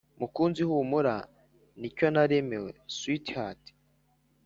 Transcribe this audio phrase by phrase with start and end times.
[0.19, 1.15] mukunzi humura
[1.79, 3.63] nicyo naremewe sweet heart